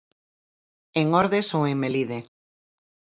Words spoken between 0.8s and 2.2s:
En Ordes ou en Melide.